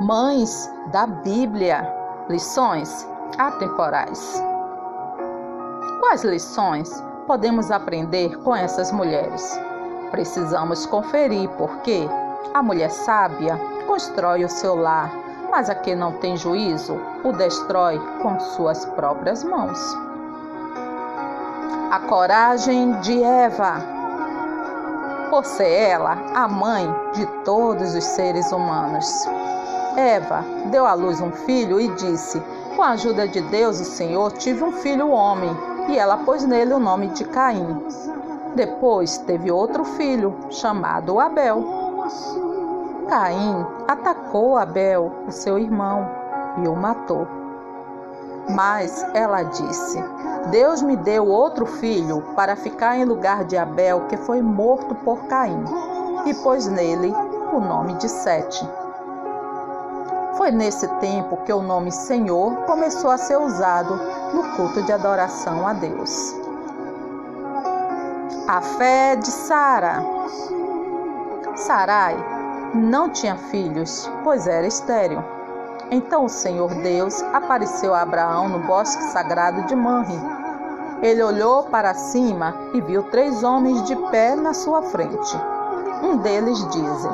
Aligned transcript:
Mães 0.00 0.66
da 0.92 1.06
Bíblia, 1.06 1.86
lições 2.26 3.06
atemporais. 3.36 4.42
Quais 6.00 6.24
lições 6.24 7.04
podemos 7.26 7.70
aprender 7.70 8.34
com 8.38 8.56
essas 8.56 8.90
mulheres? 8.92 9.60
Precisamos 10.10 10.86
conferir 10.86 11.50
porque 11.50 12.08
a 12.54 12.62
mulher 12.62 12.90
sábia 12.90 13.60
constrói 13.86 14.42
o 14.42 14.48
seu 14.48 14.74
lar, 14.74 15.12
mas 15.50 15.68
a 15.68 15.74
que 15.74 15.94
não 15.94 16.12
tem 16.12 16.34
juízo 16.34 16.98
o 17.22 17.32
destrói 17.34 18.00
com 18.22 18.40
suas 18.40 18.86
próprias 18.86 19.44
mãos. 19.44 19.78
A 21.90 22.00
coragem 22.08 22.98
de 23.00 23.22
Eva. 23.22 23.74
Por 25.28 25.44
ser 25.44 25.70
ela 25.70 26.16
a 26.34 26.48
mãe 26.48 26.90
de 27.12 27.26
todos 27.44 27.94
os 27.94 28.04
seres 28.04 28.50
humanos. 28.50 29.28
Eva 29.96 30.44
deu 30.70 30.86
à 30.86 30.94
luz 30.94 31.20
um 31.20 31.32
filho 31.32 31.80
e 31.80 31.88
disse: 31.94 32.40
Com 32.76 32.82
a 32.82 32.90
ajuda 32.90 33.26
de 33.26 33.40
Deus, 33.40 33.80
o 33.80 33.84
Senhor, 33.84 34.32
tive 34.32 34.62
um 34.62 34.72
filho 34.72 35.10
homem, 35.10 35.50
e 35.88 35.98
ela 35.98 36.18
pôs 36.18 36.44
nele 36.44 36.72
o 36.72 36.78
nome 36.78 37.08
de 37.08 37.24
Caim. 37.24 37.84
Depois 38.54 39.18
teve 39.18 39.50
outro 39.50 39.84
filho, 39.84 40.34
chamado 40.50 41.18
Abel. 41.18 41.64
Caim 43.08 43.66
atacou 43.88 44.56
Abel, 44.56 45.12
o 45.26 45.32
seu 45.32 45.58
irmão, 45.58 46.08
e 46.62 46.68
o 46.68 46.76
matou. 46.76 47.26
Mas 48.48 49.04
ela 49.14 49.42
disse: 49.42 50.02
Deus 50.50 50.82
me 50.82 50.96
deu 50.96 51.26
outro 51.26 51.66
filho 51.66 52.22
para 52.34 52.56
ficar 52.56 52.96
em 52.96 53.04
lugar 53.04 53.44
de 53.44 53.56
Abel, 53.56 54.06
que 54.08 54.16
foi 54.16 54.40
morto 54.40 54.94
por 54.94 55.24
Caim, 55.26 55.64
e 56.26 56.34
pôs 56.34 56.66
nele 56.66 57.12
o 57.52 57.60
nome 57.60 57.94
de 57.94 58.08
Sete. 58.08 58.79
Foi 60.40 60.50
nesse 60.50 60.88
tempo 61.00 61.36
que 61.44 61.52
o 61.52 61.60
nome 61.60 61.92
Senhor 61.92 62.64
começou 62.64 63.10
a 63.10 63.18
ser 63.18 63.38
usado 63.38 63.94
no 64.32 64.56
culto 64.56 64.82
de 64.84 64.90
adoração 64.90 65.66
a 65.66 65.74
Deus. 65.74 66.34
A 68.48 68.62
fé 68.62 69.16
de 69.16 69.30
Sara. 69.30 70.02
Sarai 71.54 72.16
não 72.72 73.10
tinha 73.10 73.36
filhos, 73.36 74.10
pois 74.24 74.46
era 74.46 74.66
estéril. 74.66 75.22
Então 75.90 76.24
o 76.24 76.30
Senhor 76.30 76.74
Deus 76.76 77.22
apareceu 77.34 77.94
a 77.94 78.00
Abraão 78.00 78.48
no 78.48 78.60
bosque 78.60 79.02
sagrado 79.12 79.64
de 79.66 79.76
Manre. 79.76 80.18
Ele 81.02 81.22
olhou 81.22 81.64
para 81.64 81.92
cima 81.92 82.54
e 82.72 82.80
viu 82.80 83.02
três 83.10 83.44
homens 83.44 83.82
de 83.82 83.94
pé 84.10 84.34
na 84.34 84.54
sua 84.54 84.80
frente. 84.84 85.36
Um 86.02 86.16
deles 86.16 86.66
disse: 86.70 87.08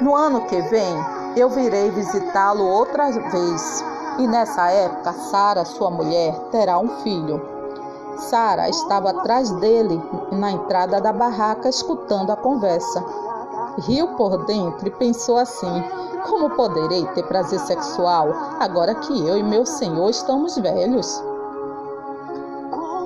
No 0.00 0.16
ano 0.16 0.46
que 0.46 0.58
vem 0.62 1.19
eu 1.36 1.48
virei 1.48 1.90
visitá-lo 1.90 2.64
outra 2.64 3.10
vez. 3.10 3.84
E 4.18 4.26
nessa 4.26 4.70
época, 4.70 5.12
Sara, 5.12 5.64
sua 5.64 5.90
mulher, 5.90 6.34
terá 6.50 6.78
um 6.78 6.88
filho. 7.02 7.40
Sara 8.16 8.68
estava 8.68 9.10
atrás 9.10 9.50
dele, 9.52 10.00
na 10.32 10.50
entrada 10.50 11.00
da 11.00 11.12
barraca, 11.12 11.68
escutando 11.68 12.30
a 12.30 12.36
conversa. 12.36 13.02
Riu 13.78 14.08
por 14.16 14.44
dentro 14.44 14.88
e 14.88 14.90
pensou 14.90 15.38
assim: 15.38 15.82
Como 16.28 16.50
poderei 16.50 17.06
ter 17.14 17.22
prazer 17.24 17.60
sexual 17.60 18.28
agora 18.58 18.94
que 18.94 19.26
eu 19.26 19.38
e 19.38 19.42
meu 19.42 19.64
senhor 19.64 20.10
estamos 20.10 20.58
velhos? 20.58 21.22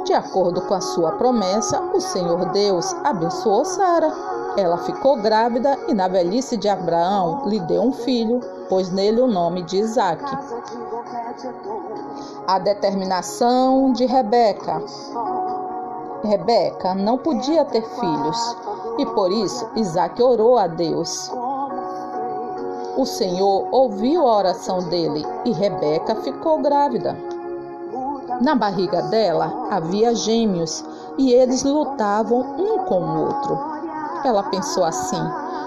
De 0.04 0.12
acordo 0.12 0.60
com 0.62 0.74
a 0.74 0.80
sua 0.80 1.12
promessa, 1.12 1.80
o 1.80 2.00
Senhor 2.00 2.44
Deus 2.50 2.94
abençoou 3.04 3.64
Sara. 3.64 4.33
Ela 4.56 4.78
ficou 4.78 5.16
grávida 5.16 5.76
e, 5.88 5.94
na 5.94 6.06
velhice 6.06 6.56
de 6.56 6.68
Abraão, 6.68 7.48
lhe 7.48 7.58
deu 7.60 7.82
um 7.82 7.92
filho, 7.92 8.40
pôs 8.68 8.90
nele 8.90 9.20
o 9.20 9.26
nome 9.26 9.62
de 9.62 9.78
Isaque. 9.78 10.32
A 12.46 12.58
determinação 12.58 13.92
de 13.92 14.06
Rebeca. 14.06 14.80
Rebeca 16.22 16.94
não 16.94 17.18
podia 17.18 17.64
ter 17.64 17.82
filhos 17.82 18.56
e 18.98 19.06
por 19.06 19.30
isso 19.32 19.68
Isaque 19.76 20.22
orou 20.22 20.56
a 20.56 20.66
Deus. 20.66 21.30
O 22.96 23.04
Senhor 23.04 23.66
ouviu 23.72 24.26
a 24.26 24.36
oração 24.36 24.78
dele 24.88 25.26
e 25.44 25.52
Rebeca 25.52 26.14
ficou 26.16 26.62
grávida. 26.62 27.18
Na 28.40 28.54
barriga 28.54 29.02
dela 29.02 29.66
havia 29.70 30.14
gêmeos 30.14 30.84
e 31.18 31.32
eles 31.32 31.64
lutavam 31.64 32.40
um 32.40 32.84
com 32.84 33.00
o 33.00 33.20
outro. 33.26 33.73
Ela 34.24 34.42
pensou 34.44 34.84
assim: 34.84 35.22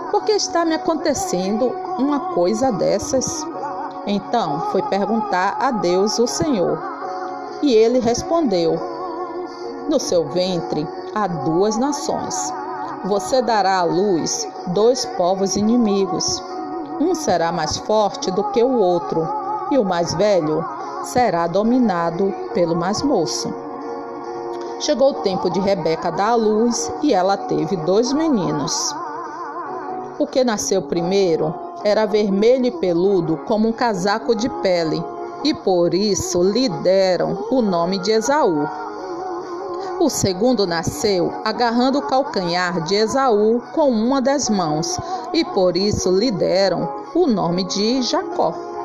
por 0.10 0.24
que 0.24 0.32
está 0.32 0.66
me 0.66 0.74
acontecendo 0.74 1.68
uma 2.00 2.34
coisa 2.34 2.72
dessas? 2.72 3.46
Então 4.08 4.72
foi 4.72 4.82
perguntar 4.84 5.58
a 5.60 5.70
Deus, 5.70 6.18
o 6.18 6.26
Senhor. 6.26 6.82
E 7.62 7.74
ele 7.74 8.00
respondeu: 8.00 8.76
No 9.90 10.00
seu 10.00 10.28
ventre 10.30 10.88
há 11.14 11.28
duas 11.28 11.78
nações. 11.78 12.54
Você 13.06 13.42
dará 13.42 13.80
à 13.80 13.84
luz 13.84 14.48
dois 14.68 15.06
povos 15.06 15.56
inimigos. 15.56 16.42
Um 17.00 17.14
será 17.14 17.52
mais 17.52 17.78
forte 17.78 18.32
do 18.32 18.46
que 18.46 18.64
o 18.64 18.80
outro, 18.80 19.28
e 19.70 19.78
o 19.78 19.86
mais 19.86 20.14
velho 20.16 20.66
será 21.04 21.46
dominado 21.46 22.34
pelo 22.54 22.76
mais 22.76 23.04
moço. 23.04 23.67
Chegou 24.80 25.10
o 25.10 25.22
tempo 25.22 25.50
de 25.50 25.60
Rebeca 25.60 26.12
dar 26.12 26.32
à 26.32 26.36
luz 26.36 26.92
e 27.02 27.12
ela 27.12 27.36
teve 27.36 27.76
dois 27.78 28.14
meninos. 28.14 28.96
O 30.20 30.28
que 30.28 30.44
nasceu 30.44 30.84
primeiro 30.84 31.54
era 31.84 32.06
vermelho 32.06 32.68
e 32.68 32.72
peludo 32.72 33.38
como 33.38 33.68
um 33.68 33.72
casaco 33.72 34.36
de 34.36 34.48
pele, 34.62 35.04
e 35.44 35.54
por 35.54 35.96
isso 35.96 36.44
lhe 36.44 36.70
deram 36.70 37.48
o 37.50 37.62
nome 37.62 37.98
de 38.00 38.12
Esaú. 38.12 38.68
O 40.00 40.10
segundo 40.10 40.68
nasceu 40.68 41.34
agarrando 41.44 41.98
o 41.98 42.04
calcanhar 42.04 42.84
de 42.84 42.96
Esaú 42.96 43.62
com 43.74 43.90
uma 43.90 44.22
das 44.22 44.48
mãos, 44.48 45.00
e 45.34 45.44
por 45.44 45.76
isso 45.76 46.12
lhe 46.12 46.30
deram 46.30 46.88
o 47.16 47.26
nome 47.26 47.64
de 47.64 48.04
Jacó. 48.04 48.77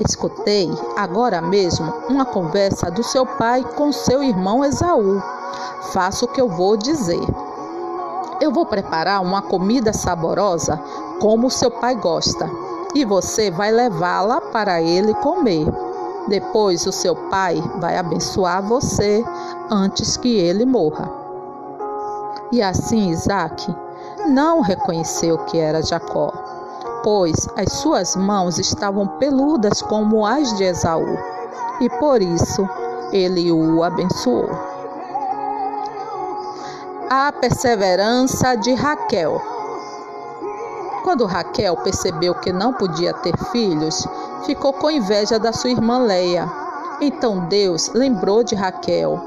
Escutei 0.00 0.70
agora 0.96 1.40
mesmo 1.40 1.92
uma 2.08 2.24
conversa 2.24 2.88
do 2.88 3.02
seu 3.02 3.26
pai 3.26 3.64
com 3.74 3.90
seu 3.90 4.22
irmão 4.22 4.64
Esaú. 4.64 5.20
Faça 5.92 6.24
o 6.24 6.28
que 6.28 6.40
eu 6.40 6.48
vou 6.48 6.76
dizer. 6.76 7.20
Eu 8.40 8.52
vou 8.52 8.64
preparar 8.64 9.20
uma 9.20 9.42
comida 9.42 9.92
saborosa 9.92 10.80
como 11.20 11.50
seu 11.50 11.68
pai 11.68 11.96
gosta, 11.96 12.48
e 12.94 13.04
você 13.04 13.50
vai 13.50 13.72
levá-la 13.72 14.40
para 14.40 14.80
ele 14.80 15.12
comer. 15.14 15.66
Depois 16.28 16.86
o 16.86 16.92
seu 16.92 17.16
pai 17.16 17.60
vai 17.80 17.96
abençoar 17.96 18.62
você 18.62 19.24
antes 19.68 20.16
que 20.16 20.36
ele 20.36 20.64
morra. 20.64 21.10
E 22.52 22.62
assim 22.62 23.10
Isaac 23.10 23.74
não 24.28 24.60
reconheceu 24.60 25.38
que 25.38 25.58
era 25.58 25.82
Jacó 25.82 26.47
pois 27.02 27.48
as 27.56 27.72
suas 27.74 28.16
mãos 28.16 28.58
estavam 28.58 29.06
peludas 29.18 29.82
como 29.82 30.26
as 30.26 30.56
de 30.56 30.64
Esaú, 30.64 31.18
e 31.80 31.88
por 31.98 32.20
isso 32.20 32.68
ele 33.12 33.50
o 33.50 33.82
abençoou. 33.82 34.48
A 37.10 37.32
perseverança 37.32 38.54
de 38.54 38.74
Raquel. 38.74 39.40
Quando 41.04 41.24
Raquel 41.24 41.76
percebeu 41.78 42.34
que 42.34 42.52
não 42.52 42.74
podia 42.74 43.14
ter 43.14 43.34
filhos, 43.50 44.06
ficou 44.44 44.74
com 44.74 44.90
inveja 44.90 45.38
da 45.38 45.52
sua 45.52 45.70
irmã 45.70 45.98
Leia. 45.98 46.46
Então 47.00 47.46
Deus 47.46 47.88
lembrou 47.94 48.42
de 48.42 48.54
Raquel. 48.54 49.18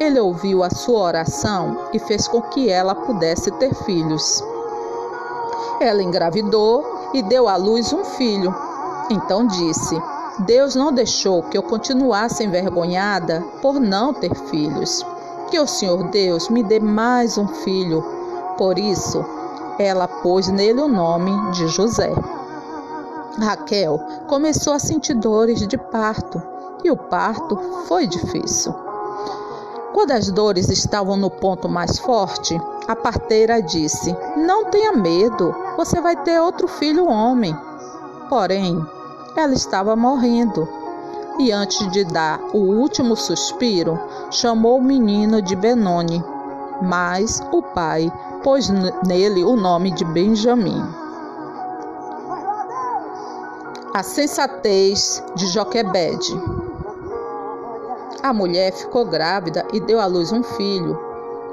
Ele 0.00 0.18
ouviu 0.18 0.64
a 0.64 0.70
sua 0.70 1.00
oração 1.00 1.88
e 1.92 1.98
fez 1.98 2.26
com 2.26 2.40
que 2.40 2.70
ela 2.70 2.94
pudesse 2.94 3.50
ter 3.52 3.74
filhos. 3.74 4.42
Ela 5.80 6.02
engravidou 6.02 7.10
e 7.12 7.22
deu 7.22 7.48
à 7.48 7.56
luz 7.56 7.92
um 7.92 8.04
filho. 8.04 8.54
Então 9.10 9.46
disse: 9.46 10.00
Deus 10.40 10.74
não 10.74 10.92
deixou 10.92 11.42
que 11.42 11.56
eu 11.56 11.62
continuasse 11.62 12.44
envergonhada 12.44 13.44
por 13.62 13.80
não 13.80 14.12
ter 14.12 14.34
filhos. 14.34 15.04
Que 15.50 15.58
o 15.60 15.66
Senhor 15.66 16.10
Deus 16.10 16.48
me 16.48 16.62
dê 16.62 16.80
mais 16.80 17.38
um 17.38 17.46
filho. 17.46 18.02
Por 18.58 18.78
isso, 18.78 19.24
ela 19.78 20.08
pôs 20.08 20.48
nele 20.48 20.80
o 20.80 20.88
nome 20.88 21.30
de 21.52 21.68
José. 21.68 22.12
Raquel 23.38 23.98
começou 24.28 24.72
a 24.72 24.78
sentir 24.78 25.14
dores 25.14 25.66
de 25.66 25.76
parto 25.76 26.40
e 26.84 26.90
o 26.90 26.96
parto 26.96 27.56
foi 27.86 28.06
difícil. 28.06 28.74
Quando 29.94 30.10
as 30.10 30.28
dores 30.28 30.68
estavam 30.70 31.16
no 31.16 31.30
ponto 31.30 31.68
mais 31.68 32.00
forte, 32.00 32.60
a 32.88 32.96
parteira 32.96 33.62
disse: 33.62 34.12
Não 34.36 34.64
tenha 34.64 34.90
medo, 34.90 35.54
você 35.76 36.00
vai 36.00 36.16
ter 36.16 36.40
outro 36.40 36.66
filho 36.66 37.06
homem. 37.06 37.56
Porém, 38.28 38.84
ela 39.36 39.54
estava 39.54 39.94
morrendo. 39.94 40.68
E 41.38 41.52
antes 41.52 41.88
de 41.92 42.02
dar 42.02 42.40
o 42.52 42.58
último 42.58 43.14
suspiro, 43.14 43.96
chamou 44.32 44.78
o 44.78 44.82
menino 44.82 45.40
de 45.40 45.54
Benoni. 45.54 46.22
Mas 46.82 47.40
o 47.52 47.62
pai 47.62 48.12
pôs 48.42 48.68
nele 49.06 49.44
o 49.44 49.54
nome 49.54 49.92
de 49.92 50.04
Benjamim. 50.04 50.82
A 53.94 54.02
sensatez 54.02 55.22
de 55.36 55.46
Joquebede. 55.46 56.63
A 58.24 58.32
mulher 58.32 58.72
ficou 58.72 59.04
grávida 59.04 59.66
e 59.70 59.78
deu 59.78 60.00
à 60.00 60.06
luz 60.06 60.32
um 60.32 60.42
filho. 60.42 60.98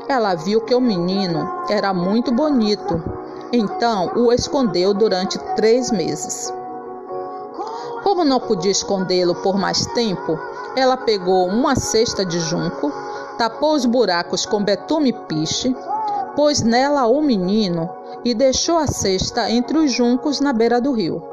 Ela 0.08 0.36
viu 0.36 0.62
que 0.62 0.74
o 0.74 0.80
menino 0.80 1.46
era 1.70 1.94
muito 1.94 2.32
bonito, 2.32 3.04
então 3.52 4.10
o 4.16 4.32
escondeu 4.32 4.94
durante 4.94 5.38
três 5.58 5.92
meses. 5.92 6.50
Como 8.06 8.24
não 8.24 8.40
podia 8.40 8.72
escondê-lo 8.72 9.36
por 9.36 9.58
mais 9.58 9.86
tempo, 9.88 10.40
ela 10.74 10.96
pegou 10.96 11.46
uma 11.46 11.76
cesta 11.76 12.26
de 12.26 12.40
junco, 12.40 12.90
tapou 13.38 13.74
os 13.74 13.86
buracos 13.86 14.46
com 14.46 14.64
betume 14.64 15.12
piche, 15.12 15.76
pôs 16.38 16.62
nela 16.62 17.06
o 17.06 17.22
menino 17.22 17.90
e 18.24 18.34
deixou 18.34 18.78
a 18.78 18.88
cesta 18.88 19.52
entre 19.52 19.78
os 19.78 19.92
juncos 19.92 20.40
na 20.40 20.54
beira 20.54 20.80
do 20.80 20.94
rio. 20.94 21.31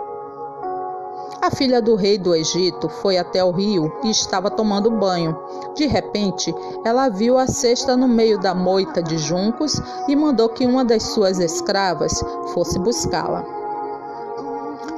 A 1.41 1.53
filha 1.53 1.81
do 1.81 1.95
rei 1.95 2.19
do 2.19 2.35
Egito 2.35 2.89
foi 2.89 3.17
até 3.17 3.45
o 3.45 3.53
rio 3.53 3.93
e 4.03 4.11
estava 4.11 4.51
tomando 4.51 4.91
banho. 4.91 5.39
De 5.77 5.87
repente, 5.87 6.53
ela 6.85 7.09
viu 7.09 7.39
a 7.39 7.47
cesta 7.47 7.97
no 7.97 8.09
meio 8.09 8.41
da 8.41 8.53
moita 8.53 9.01
de 9.01 9.17
juncos 9.17 9.81
e 10.09 10.17
mandou 10.17 10.49
que 10.49 10.67
uma 10.67 10.85
das 10.85 11.05
suas 11.05 11.39
escravas 11.39 12.21
fosse 12.53 12.77
buscá-la. 12.81 13.45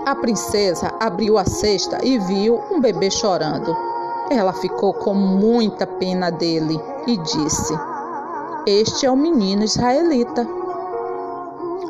A 0.07 0.15
princesa 0.15 0.91
abriu 0.99 1.37
a 1.37 1.45
cesta 1.45 1.99
e 2.03 2.19
viu 2.19 2.59
um 2.71 2.81
bebê 2.81 3.11
chorando. 3.11 3.77
Ela 4.31 4.55
ficou 4.55 4.95
com 4.95 5.13
muita 5.13 5.87
pena 5.87 6.31
dele 6.31 6.81
e 7.07 7.19
disse: 7.19 7.75
Este 8.67 9.05
é 9.05 9.11
o 9.11 9.17
menino 9.17 9.63
israelita. 9.63 10.47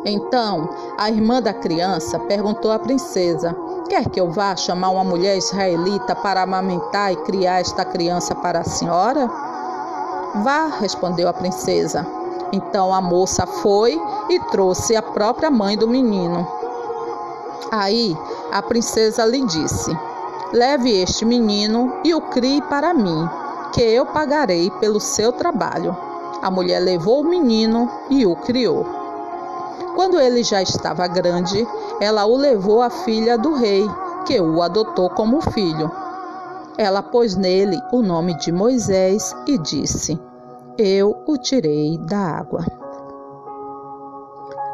Então 0.05 0.69
a 0.99 1.09
irmã 1.09 1.41
da 1.41 1.53
criança 1.55 2.19
perguntou 2.19 2.73
à 2.73 2.79
princesa: 2.79 3.57
Quer 3.91 4.09
que 4.09 4.21
eu 4.21 4.31
vá 4.31 4.55
chamar 4.55 4.91
uma 4.91 5.03
mulher 5.03 5.37
israelita 5.37 6.15
para 6.15 6.43
amamentar 6.43 7.13
e 7.13 7.17
criar 7.17 7.59
esta 7.59 7.85
criança 7.85 8.37
para 8.37 8.61
a 8.61 8.65
senhora? 8.65 9.27
Vá, 10.45 10.69
respondeu 10.79 11.29
a 11.29 11.33
princesa. 11.33 12.07
Então 12.53 12.95
a 12.95 13.01
moça 13.01 13.45
foi 13.49 14.01
e 14.29 14.39
trouxe 14.53 14.95
a 14.95 15.03
própria 15.03 15.51
mãe 15.51 15.77
do 15.77 15.89
menino. 15.89 16.47
Aí 17.73 18.17
a 18.53 18.63
princesa 18.63 19.25
lhe 19.25 19.45
disse: 19.45 19.91
Leve 20.53 21.03
este 21.03 21.25
menino 21.25 21.99
e 22.05 22.15
o 22.15 22.21
crie 22.21 22.63
para 22.63 22.95
mim, 22.95 23.29
que 23.73 23.83
eu 23.83 24.07
pagarei 24.07 24.71
pelo 24.79 25.01
seu 25.01 25.33
trabalho. 25.33 25.97
A 26.41 26.49
mulher 26.49 26.79
levou 26.79 27.23
o 27.23 27.29
menino 27.29 27.91
e 28.09 28.25
o 28.25 28.37
criou. 28.37 29.00
Quando 29.95 30.19
ele 30.19 30.43
já 30.43 30.63
estava 30.63 31.07
grande, 31.07 31.67
ela 32.01 32.25
o 32.27 32.37
levou 32.37 32.81
à 32.81 32.91
filha 32.91 33.37
do 33.37 33.55
rei, 33.55 33.89
que 34.27 34.41
o 34.41 34.63
adotou 34.63 35.11
como 35.11 35.41
filho. 35.41 35.91
Ela 36.79 37.03
pôs 37.03 37.37
nele 37.37 37.79
o 37.93 38.01
nome 38.01 38.35
de 38.39 38.53
Moisés 38.53 39.35
e 39.47 39.59
disse: 39.59 40.19
Eu 40.79 41.23
o 41.27 41.37
tirei 41.37 41.99
da 41.99 42.19
água. 42.19 42.65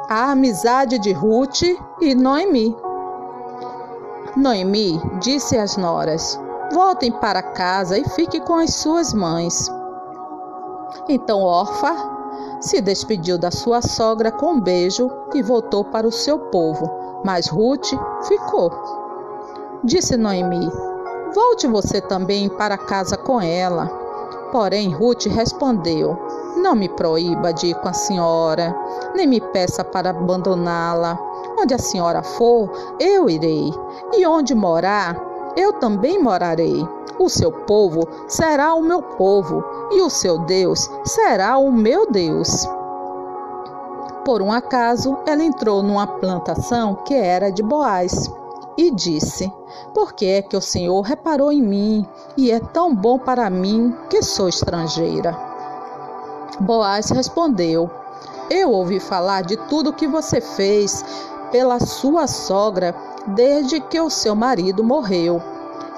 A 0.08 0.30
amizade 0.30 0.98
de 0.98 1.12
Ruth 1.12 1.62
e 2.00 2.14
Noemi. 2.14 2.76
Noemi 4.36 5.00
disse 5.20 5.56
às 5.58 5.76
noras: 5.76 6.38
Voltem 6.72 7.10
para 7.10 7.42
casa 7.42 7.98
e 7.98 8.08
fiquem 8.10 8.40
com 8.40 8.54
as 8.54 8.74
suas 8.74 9.12
mães. 9.12 9.68
Então 11.08 11.40
Orfa 11.40 12.15
se 12.60 12.80
despediu 12.80 13.38
da 13.38 13.50
sua 13.50 13.82
sogra 13.82 14.30
com 14.30 14.52
um 14.52 14.60
beijo 14.60 15.10
e 15.34 15.42
voltou 15.42 15.84
para 15.84 16.06
o 16.06 16.12
seu 16.12 16.38
povo, 16.38 16.90
mas 17.24 17.48
Ruth 17.48 17.88
ficou. 18.26 18.70
Disse 19.84 20.16
Noemi: 20.16 20.70
Volte 21.34 21.66
você 21.66 22.00
também 22.00 22.48
para 22.48 22.78
casa 22.78 23.16
com 23.16 23.40
ela. 23.40 23.86
Porém, 24.50 24.92
Ruth 24.92 25.26
respondeu: 25.26 26.18
Não 26.56 26.74
me 26.74 26.88
proíba 26.88 27.52
de 27.52 27.68
ir 27.68 27.74
com 27.76 27.88
a 27.88 27.92
senhora, 27.92 28.74
nem 29.14 29.26
me 29.26 29.40
peça 29.40 29.84
para 29.84 30.10
abandoná-la. 30.10 31.18
Onde 31.58 31.74
a 31.74 31.78
senhora 31.78 32.22
for, 32.22 32.70
eu 33.00 33.30
irei, 33.30 33.72
e 34.12 34.26
onde 34.26 34.54
morar, 34.54 35.35
eu 35.56 35.72
também 35.74 36.22
morarei. 36.22 36.86
O 37.18 37.30
seu 37.30 37.50
povo 37.50 38.06
será 38.28 38.74
o 38.74 38.82
meu 38.82 39.00
povo, 39.00 39.64
e 39.90 40.02
o 40.02 40.10
seu 40.10 40.38
Deus 40.40 40.90
será 41.04 41.56
o 41.56 41.72
meu 41.72 42.10
Deus. 42.10 42.68
Por 44.24 44.42
um 44.42 44.52
acaso, 44.52 45.16
ela 45.24 45.42
entrou 45.42 45.82
numa 45.82 46.06
plantação 46.06 46.96
que 47.06 47.14
era 47.14 47.50
de 47.50 47.62
Boaz 47.62 48.30
e 48.76 48.90
disse: 48.90 49.50
Por 49.94 50.12
que 50.12 50.26
é 50.26 50.42
que 50.42 50.56
o 50.56 50.60
Senhor 50.60 51.00
reparou 51.00 51.50
em 51.50 51.62
mim 51.62 52.06
e 52.36 52.50
é 52.50 52.60
tão 52.60 52.94
bom 52.94 53.18
para 53.18 53.48
mim 53.48 53.96
que 54.10 54.22
sou 54.22 54.48
estrangeira? 54.48 55.36
Boaz 56.60 57.10
respondeu: 57.10 57.90
Eu 58.50 58.72
ouvi 58.72 59.00
falar 59.00 59.42
de 59.42 59.56
tudo 59.68 59.92
que 59.92 60.06
você 60.06 60.40
fez 60.40 61.04
pela 61.50 61.80
sua 61.80 62.26
sogra 62.26 62.94
desde 63.26 63.80
que 63.80 64.00
o 64.00 64.10
seu 64.10 64.34
marido 64.34 64.84
morreu. 64.84 65.42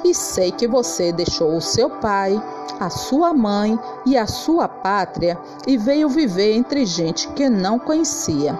E 0.05 0.15
sei 0.15 0.53
que 0.53 0.67
você 0.67 1.13
deixou 1.13 1.57
o 1.57 1.61
seu 1.61 1.91
pai, 1.91 2.41
a 2.79 2.89
sua 2.89 3.33
mãe 3.33 3.79
e 4.07 4.17
a 4.17 4.27
sua 4.27 4.69
pátria 4.69 5.39
e 5.67 5.77
veio 5.77 6.09
viver 6.09 6.55
entre 6.55 6.87
gente 6.87 7.29
que 7.29 7.49
não 7.49 7.79
conhecia. 7.79 8.59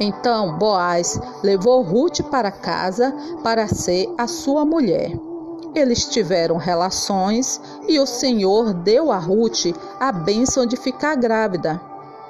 Então 0.00 0.56
Boaz 0.56 1.20
levou 1.42 1.82
Ruth 1.82 2.22
para 2.30 2.50
casa 2.50 3.14
para 3.42 3.66
ser 3.66 4.08
a 4.16 4.26
sua 4.26 4.64
mulher. 4.64 5.12
Eles 5.74 6.06
tiveram 6.06 6.56
relações 6.56 7.60
e 7.86 7.98
o 7.98 8.06
Senhor 8.06 8.72
deu 8.72 9.12
a 9.12 9.18
Ruth 9.18 9.66
a 10.00 10.10
bênção 10.10 10.64
de 10.64 10.76
ficar 10.76 11.14
grávida. 11.16 11.80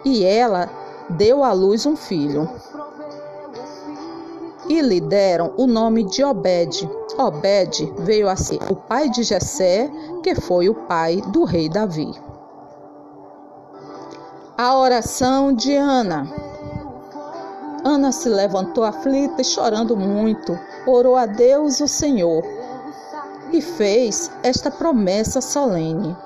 E 0.05 0.25
ela 0.25 0.69
deu 1.11 1.45
à 1.45 1.53
luz 1.53 1.87
um 1.87 1.97
filho 1.97 2.49
e 4.69 4.81
lhe 4.81 5.01
deram 5.01 5.53
o 5.57 5.67
nome 5.67 6.05
de 6.05 6.23
Obed. 6.23 6.89
Obed 7.17 7.93
veio 8.01 8.29
a 8.29 8.37
ser 8.37 8.59
o 8.71 8.77
pai 8.77 9.09
de 9.09 9.23
Jessé, 9.23 9.91
que 10.23 10.35
foi 10.35 10.69
o 10.69 10.75
pai 10.75 11.21
do 11.29 11.45
rei 11.45 11.69
Davi. 11.69 12.13
A 14.57 14.77
oração 14.77 15.53
de 15.53 15.75
Ana. 15.75 16.29
Ana 17.85 18.13
se 18.13 18.29
levantou 18.29 18.85
aflita 18.85 19.41
e 19.41 19.45
chorando 19.45 19.97
muito, 19.97 20.59
orou 20.87 21.17
a 21.17 21.27
Deus 21.27 21.81
o 21.81 21.89
Senhor 21.89 22.45
e 23.53 23.61
fez 23.61 24.31
esta 24.43 24.71
promessa 24.71 25.41
solene: 25.41 26.17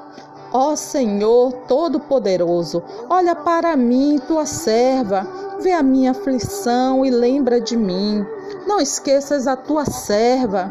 Ó 0.53 0.75
Senhor 0.75 1.53
Todo-Poderoso, 1.69 2.83
olha 3.09 3.35
para 3.35 3.77
mim, 3.77 4.19
tua 4.27 4.47
serva, 4.47 5.27
vê 5.63 5.73
a 5.73 5.83
minha 5.83 6.11
aflição 6.11 7.07
e 7.07 7.11
lembra 7.11 7.61
de 7.61 7.77
mim. 7.77 8.27
Não 8.67 8.81
esqueças 8.81 9.47
a 9.47 9.55
tua 9.55 9.85
serva. 9.85 10.71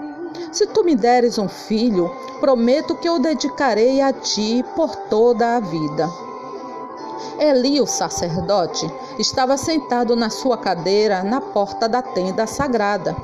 Se 0.51 0.67
tu 0.67 0.83
me 0.83 0.95
deres 0.95 1.37
um 1.37 1.47
filho, 1.47 2.13
prometo 2.41 2.95
que 2.95 3.07
eu 3.07 3.17
dedicarei 3.17 4.01
a 4.01 4.11
ti 4.11 4.63
por 4.75 4.93
toda 4.95 5.55
a 5.55 5.59
vida. 5.61 6.09
Eli, 7.39 7.79
o 7.79 7.87
sacerdote, 7.87 8.91
estava 9.17 9.55
sentado 9.55 10.15
na 10.15 10.29
sua 10.29 10.57
cadeira 10.57 11.23
na 11.23 11.39
porta 11.39 11.87
da 11.87 12.01
tenda 12.01 12.45
sagrada. 12.45 13.15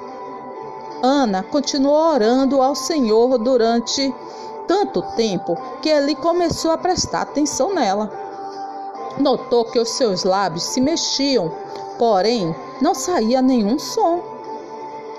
Ana 1.03 1.43
continuou 1.43 2.13
orando 2.13 2.61
ao 2.61 2.75
Senhor 2.75 3.37
durante 3.37 4.13
tanto 4.67 5.01
tempo 5.15 5.57
que 5.81 5.89
ele 5.89 6.15
começou 6.15 6.71
a 6.71 6.77
prestar 6.77 7.21
atenção 7.21 7.73
nela. 7.73 8.26
Notou 9.19 9.65
que 9.65 9.79
os 9.79 9.89
seus 9.89 10.23
lábios 10.23 10.63
se 10.63 10.79
mexiam, 10.79 11.51
porém 11.97 12.55
não 12.81 12.93
saía 12.93 13.41
nenhum 13.41 13.79
som. 13.79 14.21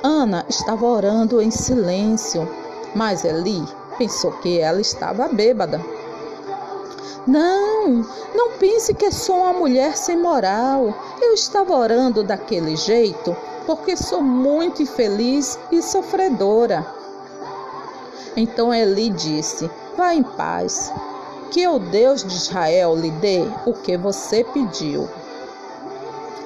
Ana 0.03 0.45
estava 0.49 0.87
orando 0.87 1.43
em 1.43 1.51
silêncio, 1.51 2.49
mas 2.95 3.25
Eli 3.25 3.65
pensou 3.99 4.33
que 4.33 4.61
ela 4.61 4.81
estava 4.81 5.29
bêbada. 5.29 5.85
Não, 7.27 8.07
não 8.35 8.53
pense 8.59 8.95
que 8.95 9.11
sou 9.11 9.37
uma 9.37 9.53
mulher 9.53 9.97
sem 9.97 10.17
moral. 10.17 10.95
Eu 11.21 11.35
estava 11.35 11.77
orando 11.77 12.23
daquele 12.23 12.77
jeito 12.77 13.37
porque 13.67 13.97
sou 13.97 14.23
muito 14.23 14.83
infeliz 14.83 15.59
e 15.71 15.83
sofredora. 15.83 16.87
Então 18.35 18.73
Eli 18.73 19.11
disse: 19.11 19.71
Vá 19.95 20.15
em 20.15 20.23
paz, 20.23 20.91
que 21.51 21.67
o 21.67 21.79
Deus 21.79 22.23
de 22.23 22.35
Israel 22.35 22.95
lhe 22.95 23.11
dê 23.11 23.47
o 23.67 23.73
que 23.73 23.97
você 23.97 24.45
pediu. 24.45 25.09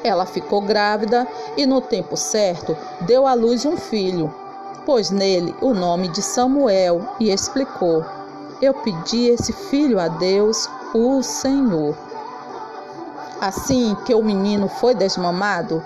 Ela 0.05 0.27
ficou 0.27 0.61
grávida 0.61 1.27
e, 1.57 1.65
no 1.67 1.81
tempo 1.81 2.17
certo, 2.17 2.77
deu 3.03 3.27
à 3.27 3.35
luz 3.35 3.65
um 3.65 3.77
filho. 3.77 4.35
Pôs 4.85 5.11
nele 5.11 5.55
o 5.61 5.73
nome 5.73 6.09
de 6.09 6.21
Samuel 6.21 7.03
e 7.21 7.31
explicou: 7.31 8.05
Eu 8.61 8.75
pedi 8.75 9.29
esse 9.29 9.53
filho 9.53 10.01
a 10.01 10.09
Deus, 10.09 10.69
o 10.93 11.23
Senhor. 11.23 11.97
Assim 13.41 13.97
que 14.05 14.15
o 14.15 14.23
menino 14.23 14.69
foi 14.69 14.95
desmamado, 14.95 15.83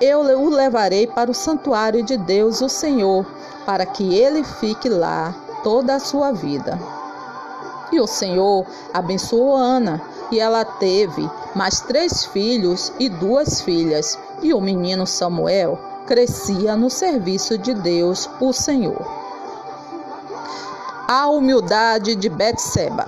eu 0.00 0.20
o 0.20 0.48
levarei 0.48 1.06
para 1.06 1.30
o 1.30 1.34
santuário 1.34 2.02
de 2.02 2.16
Deus, 2.16 2.60
o 2.60 2.68
Senhor, 2.68 3.26
para 3.66 3.84
que 3.84 4.14
ele 4.14 4.42
fique 4.42 4.88
lá 4.88 5.34
toda 5.62 5.94
a 5.94 6.00
sua 6.00 6.32
vida. 6.32 6.78
E 7.92 8.00
o 8.00 8.06
Senhor 8.06 8.66
abençoou 8.92 9.56
Ana, 9.56 10.00
e 10.30 10.38
ela 10.38 10.64
teve 10.64 11.28
mais 11.54 11.80
três 11.80 12.24
filhos 12.26 12.92
e 12.98 13.08
duas 13.08 13.60
filhas. 13.60 14.18
E 14.42 14.54
o 14.54 14.60
menino 14.60 15.06
Samuel 15.06 15.78
crescia 16.06 16.76
no 16.76 16.88
serviço 16.88 17.58
de 17.58 17.74
Deus, 17.74 18.28
o 18.40 18.52
Senhor. 18.52 19.04
A 21.08 21.28
humildade 21.28 22.14
de 22.14 22.28
Betseba. 22.28 23.06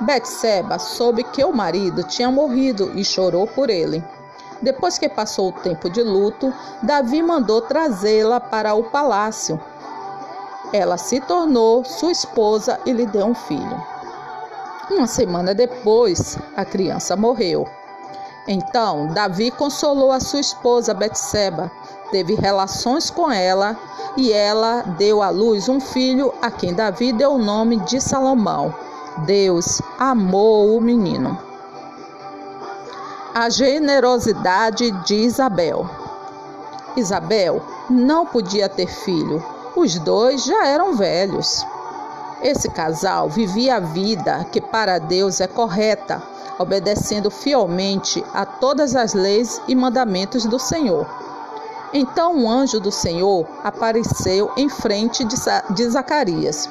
Betseba 0.00 0.78
soube 0.78 1.24
que 1.24 1.42
o 1.44 1.52
marido 1.52 2.02
tinha 2.02 2.30
morrido 2.30 2.92
e 2.94 3.04
chorou 3.04 3.46
por 3.46 3.68
ele. 3.68 4.04
Depois 4.60 4.98
que 4.98 5.08
passou 5.08 5.48
o 5.48 5.52
tempo 5.52 5.88
de 5.88 6.02
luto, 6.02 6.52
Davi 6.82 7.22
mandou 7.22 7.60
trazê-la 7.62 8.40
para 8.40 8.74
o 8.74 8.84
palácio. 8.84 9.60
Ela 10.72 10.98
se 10.98 11.20
tornou 11.20 11.84
sua 11.84 12.12
esposa 12.12 12.78
e 12.84 12.92
lhe 12.92 13.06
deu 13.06 13.26
um 13.26 13.34
filho. 13.34 13.82
Uma 14.90 15.06
semana 15.06 15.54
depois, 15.54 16.38
a 16.56 16.64
criança 16.64 17.16
morreu. 17.16 17.66
Então, 18.46 19.08
Davi 19.08 19.50
consolou 19.50 20.10
a 20.10 20.20
sua 20.20 20.40
esposa 20.40 20.94
Betseba, 20.94 21.70
teve 22.10 22.34
relações 22.34 23.10
com 23.10 23.30
ela 23.30 23.76
e 24.16 24.32
ela 24.32 24.82
deu 24.96 25.22
à 25.22 25.28
luz 25.28 25.68
um 25.68 25.78
filho 25.78 26.32
a 26.40 26.50
quem 26.50 26.72
Davi 26.72 27.12
deu 27.12 27.32
o 27.32 27.38
nome 27.38 27.76
de 27.80 28.00
Salomão. 28.00 28.74
Deus 29.26 29.82
amou 29.98 30.76
o 30.76 30.80
menino. 30.80 31.38
A 33.34 33.50
generosidade 33.50 34.90
de 35.04 35.14
Isabel. 35.14 35.88
Isabel 36.96 37.62
não 37.90 38.24
podia 38.24 38.68
ter 38.68 38.88
filho, 38.88 39.44
os 39.78 39.98
dois 39.98 40.44
já 40.44 40.66
eram 40.66 40.94
velhos. 40.94 41.64
Esse 42.42 42.68
casal 42.68 43.28
vivia 43.28 43.76
a 43.76 43.80
vida 43.80 44.44
que 44.50 44.60
para 44.60 44.98
Deus 44.98 45.40
é 45.40 45.46
correta, 45.46 46.22
obedecendo 46.58 47.30
fielmente 47.30 48.24
a 48.34 48.44
todas 48.44 48.96
as 48.96 49.14
leis 49.14 49.60
e 49.68 49.74
mandamentos 49.74 50.44
do 50.44 50.58
Senhor. 50.58 51.06
Então 51.92 52.34
um 52.34 52.50
anjo 52.50 52.80
do 52.80 52.92
Senhor 52.92 53.46
apareceu 53.64 54.50
em 54.56 54.68
frente 54.68 55.24
de 55.24 55.88
Zacarias. 55.88 56.68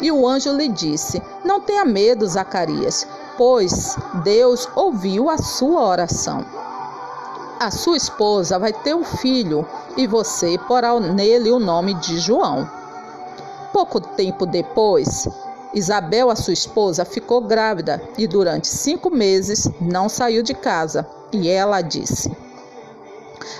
E 0.00 0.10
o 0.10 0.26
anjo 0.26 0.52
lhe 0.52 0.68
disse: 0.68 1.22
Não 1.44 1.60
tenha 1.60 1.84
medo, 1.84 2.26
Zacarias, 2.26 3.06
pois 3.38 3.96
Deus 4.22 4.68
ouviu 4.74 5.30
a 5.30 5.38
sua 5.38 5.82
oração. 5.82 6.61
A 7.62 7.70
sua 7.70 7.96
esposa 7.96 8.58
vai 8.58 8.72
ter 8.72 8.92
um 8.92 9.04
filho 9.04 9.64
e 9.96 10.04
você 10.04 10.58
porá 10.66 10.98
nele 10.98 11.48
o 11.48 11.60
nome 11.60 11.94
de 11.94 12.18
João. 12.18 12.68
Pouco 13.72 14.00
tempo 14.00 14.44
depois, 14.44 15.28
Isabel, 15.72 16.28
a 16.28 16.34
sua 16.34 16.52
esposa, 16.52 17.04
ficou 17.04 17.40
grávida 17.40 18.02
e 18.18 18.26
durante 18.26 18.66
cinco 18.66 19.10
meses 19.10 19.70
não 19.80 20.08
saiu 20.08 20.42
de 20.42 20.54
casa. 20.54 21.06
E 21.32 21.48
ela 21.48 21.80
disse: 21.82 22.36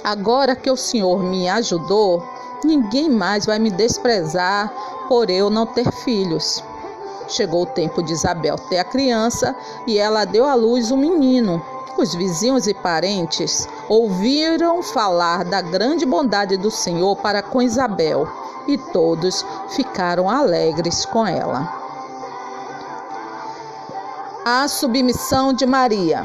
Agora 0.02 0.56
que 0.56 0.68
o 0.68 0.76
Senhor 0.76 1.23
me 1.23 1.49
ajudou, 1.49 2.26
ninguém 2.64 3.09
mais 3.09 3.47
vai 3.47 3.61
me 3.61 3.71
desprezar 3.71 4.75
por 5.06 5.30
eu 5.30 5.49
não 5.49 5.64
ter 5.64 5.88
filhos. 5.92 6.61
Chegou 7.32 7.62
o 7.62 7.66
tempo 7.66 8.02
de 8.02 8.12
Isabel 8.12 8.56
ter 8.56 8.78
a 8.78 8.84
criança 8.84 9.56
e 9.86 9.98
ela 9.98 10.26
deu 10.26 10.44
à 10.44 10.52
luz 10.54 10.90
um 10.90 10.98
menino. 10.98 11.64
Os 11.96 12.14
vizinhos 12.14 12.66
e 12.66 12.74
parentes 12.74 13.66
ouviram 13.88 14.82
falar 14.82 15.42
da 15.42 15.62
grande 15.62 16.04
bondade 16.04 16.58
do 16.58 16.70
Senhor 16.70 17.16
para 17.16 17.42
com 17.42 17.62
Isabel 17.62 18.28
e 18.68 18.76
todos 18.76 19.46
ficaram 19.70 20.28
alegres 20.28 21.06
com 21.06 21.26
ela. 21.26 21.72
A 24.44 24.68
submissão 24.68 25.54
de 25.54 25.64
Maria. 25.64 26.24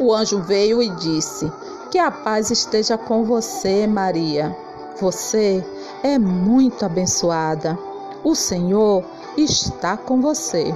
O 0.00 0.12
anjo 0.12 0.40
veio 0.40 0.82
e 0.82 0.88
disse: 0.90 1.52
Que 1.92 1.98
a 1.98 2.10
paz 2.10 2.50
esteja 2.50 2.98
com 2.98 3.22
você, 3.24 3.86
Maria. 3.86 4.56
Você 5.00 5.64
é 6.02 6.18
muito 6.18 6.84
abençoada. 6.84 7.78
O 8.24 8.34
Senhor 8.34 9.04
está 9.36 9.96
com 9.96 10.20
você. 10.20 10.74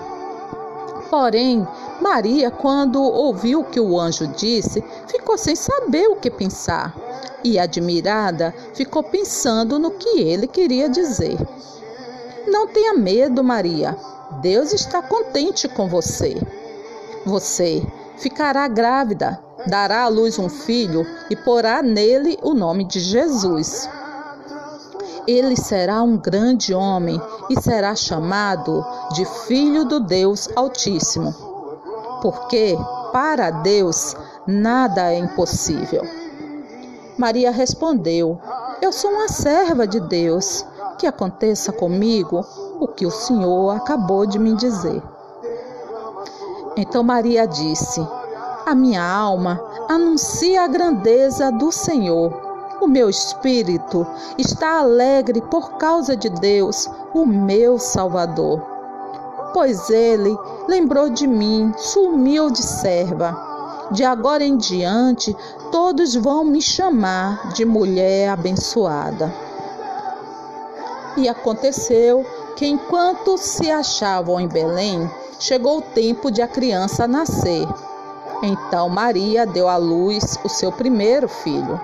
Porém, 1.11 1.67
Maria, 2.01 2.51
quando 2.51 3.03
ouviu 3.03 3.61
o 3.61 3.65
que 3.65 3.81
o 3.81 3.99
anjo 3.99 4.27
disse, 4.27 4.85
ficou 5.07 5.39
sem 5.39 5.57
saber 5.57 6.07
o 6.09 6.17
que 6.17 6.31
pensar 6.31 6.95
e, 7.43 7.59
admirada, 7.59 8.55
ficou 8.75 9.03
pensando 9.03 9.79
no 9.79 9.93
que 9.93 10.21
ele 10.21 10.47
queria 10.47 10.89
dizer. 10.89 11.37
Não 12.47 12.67
tenha 12.67 12.95
medo, 12.95 13.43
Maria. 13.43 13.97
Deus 14.43 14.73
está 14.73 15.03
contente 15.03 15.69
com 15.69 15.89
você. 15.89 16.37
Você 17.25 17.83
ficará 18.19 18.69
grávida, 18.69 19.43
dará 19.67 20.03
à 20.05 20.09
luz 20.09 20.39
um 20.39 20.49
filho 20.49 21.07
e 21.31 21.37
porá 21.37 21.83
nele 21.83 22.39
o 22.43 22.55
nome 22.55 22.85
de 22.85 23.01
Jesus. 23.01 23.89
Ele 25.27 25.57
será 25.57 26.03
um 26.03 26.17
grande 26.17 26.73
homem 26.73 27.21
e 27.49 27.61
será 27.61 27.95
chamado 27.95 28.85
de 29.13 29.25
Filho 29.25 29.85
do 29.85 30.01
Deus 30.01 30.49
Altíssimo. 30.55 31.35
Porque 32.21 32.77
para 33.13 33.51
Deus 33.51 34.17
nada 34.47 35.13
é 35.13 35.19
impossível. 35.19 36.03
Maria 37.17 37.51
respondeu: 37.51 38.39
Eu 38.81 38.93
sou 38.93 39.11
uma 39.11 39.29
serva 39.29 39.87
de 39.87 40.01
Deus. 40.01 40.65
Que 40.99 41.07
aconteça 41.07 41.71
comigo 41.71 42.45
o 42.81 42.89
que 42.89 43.07
o 43.07 43.11
Senhor 43.11 43.71
acabou 43.71 44.27
de 44.27 44.37
me 44.37 44.57
dizer. 44.57 45.01
Então 46.77 47.05
Maria 47.05 47.47
disse: 47.47 48.05
A 48.67 48.75
minha 48.75 49.05
alma 49.05 49.61
anuncia 49.89 50.65
a 50.65 50.69
grandeza 50.69 51.53
do 51.53 51.71
Senhor. 51.71 52.48
O 52.81 52.87
meu 52.87 53.11
espírito 53.11 54.07
está 54.39 54.79
alegre 54.79 55.41
por 55.41 55.73
causa 55.79 56.17
de 56.17 56.29
Deus, 56.29 56.89
o 57.13 57.27
meu 57.27 57.79
Salvador. 57.79 58.61
Pois 59.53 59.91
ele 59.91 60.37
lembrou 60.69 61.11
de 61.11 61.27
mim, 61.27 61.73
sua 61.77 62.11
humilde 62.11 62.63
serva. 62.63 63.37
De 63.91 64.05
agora 64.05 64.45
em 64.45 64.57
diante, 64.57 65.35
todos 65.73 66.15
vão 66.15 66.45
me 66.45 66.63
chamar 66.63 67.53
de 67.53 67.65
mulher 67.65 68.29
abençoada. 68.29 69.33
E 71.17 71.29
aconteceu 71.29 72.25
que, 72.55 72.67
enquanto 72.67 73.37
se 73.39 73.71
achavam 73.71 74.39
em 74.39 74.47
Belém, 74.47 75.11
chegou 75.41 75.79
o 75.79 75.83
tempo 75.83 76.31
de 76.31 76.43
a 76.43 76.47
criança 76.47 77.09
nascer. 77.09 77.67
Então 78.43 78.89
Maria 78.89 79.45
deu 79.45 79.69
à 79.69 79.77
luz 79.77 80.39
o 80.45 80.49
seu 80.49 80.71
primeiro 80.71 81.29
filho. 81.29 81.81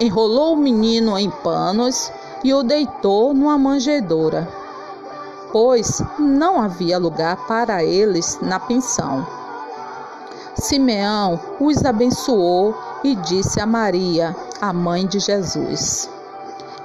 Enrolou 0.00 0.54
o 0.54 0.56
menino 0.56 1.18
em 1.18 1.30
panos 1.30 2.12
e 2.44 2.54
o 2.54 2.62
deitou 2.62 3.34
numa 3.34 3.58
manjedoura, 3.58 4.48
pois 5.50 6.02
não 6.18 6.62
havia 6.62 6.98
lugar 6.98 7.36
para 7.46 7.82
eles 7.82 8.38
na 8.40 8.60
pensão. 8.60 9.26
Simeão 10.54 11.40
os 11.60 11.84
abençoou 11.84 12.76
e 13.02 13.14
disse 13.14 13.60
a 13.60 13.66
Maria, 13.66 14.34
a 14.60 14.72
mãe 14.72 15.06
de 15.06 15.18
Jesus: 15.18 16.08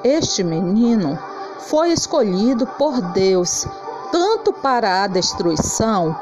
Este 0.03 0.43
menino 0.43 1.17
foi 1.59 1.91
escolhido 1.91 2.65
por 2.65 3.01
Deus 3.01 3.67
tanto 4.11 4.53
para 4.53 5.03
a 5.03 5.07
destruição 5.07 6.15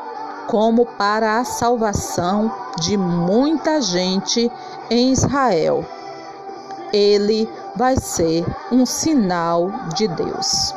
como 0.48 0.86
para 0.86 1.40
a 1.40 1.44
salvação 1.44 2.50
de 2.80 2.96
muita 2.96 3.82
gente 3.82 4.50
em 4.90 5.12
Israel. 5.12 5.86
Ele 6.94 7.50
vai 7.76 7.96
ser 7.98 8.46
um 8.72 8.86
sinal 8.86 9.72
de 9.96 10.08
Deus. 10.08 10.74